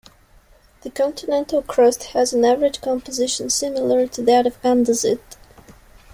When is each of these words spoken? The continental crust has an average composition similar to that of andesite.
The 0.81 0.89
continental 0.89 1.61
crust 1.61 2.05
has 2.05 2.33
an 2.33 2.43
average 2.43 2.81
composition 2.81 3.51
similar 3.51 4.07
to 4.07 4.23
that 4.23 4.47
of 4.47 4.59
andesite. 4.63 5.19